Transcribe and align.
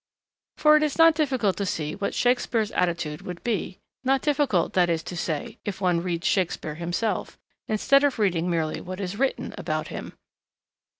For 0.57 0.75
it 0.77 0.81
is 0.81 0.97
not 0.97 1.13
difficult 1.13 1.55
to 1.57 1.65
see 1.67 1.93
what 1.93 2.15
Shakespeare's 2.15 2.71
attitude 2.71 3.21
would 3.21 3.43
be; 3.43 3.77
not 4.03 4.23
difficult, 4.23 4.73
that 4.73 4.89
is 4.89 5.03
to 5.03 5.15
say, 5.15 5.59
if 5.63 5.79
one 5.79 6.01
reads 6.01 6.25
Shakespeare 6.25 6.73
himself, 6.73 7.37
instead 7.67 8.03
of 8.03 8.17
reading 8.17 8.49
merely 8.49 8.81
what 8.81 8.99
is 8.99 9.19
written 9.19 9.53
about 9.59 9.89
him. 9.89 10.17